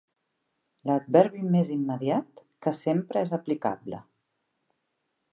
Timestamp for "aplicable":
3.37-4.01